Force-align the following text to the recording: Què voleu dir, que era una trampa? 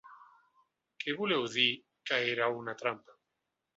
Què 1.03 1.15
voleu 1.19 1.45
dir, 1.57 1.67
que 2.11 2.21
era 2.33 2.49
una 2.63 2.77
trampa? 2.81 3.19